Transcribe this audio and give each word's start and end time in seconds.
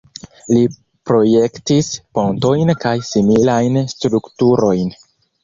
Li 0.51 0.61
projektis 1.09 1.89
pontojn 2.21 2.73
kaj 2.87 2.95
similajn 3.11 3.79
strukturojn. 3.95 4.91